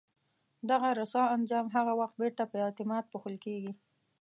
دغه 0.69 0.89
رسوا 0.99 1.25
انجام 1.35 1.65
هغه 1.75 1.93
وخت 1.99 2.15
بیرته 2.21 2.43
په 2.51 2.57
اعتماد 2.65 3.03
پوښل 3.11 3.35
کېږي. 3.45 3.71